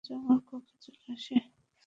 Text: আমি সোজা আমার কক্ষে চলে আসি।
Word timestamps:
আমি 0.03 0.07
সোজা 0.07 0.15
আমার 0.19 0.39
কক্ষে 0.49 0.75
চলে 0.85 1.05
আসি। 1.13 1.35